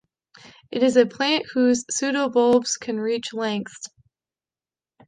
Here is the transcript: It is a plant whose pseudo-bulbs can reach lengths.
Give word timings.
It 0.71 0.81
is 0.81 0.97
a 0.97 1.05
plant 1.05 1.45
whose 1.53 1.85
pseudo-bulbs 1.91 2.77
can 2.77 2.99
reach 2.99 3.35
lengths. 3.35 3.87